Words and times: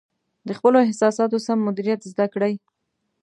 د 0.47 0.49
خپلو 0.57 0.77
احساساتو 0.87 1.37
سم 1.45 1.59
مدیریت 1.67 2.01
زده 2.11 2.25
کړئ. 2.33 2.53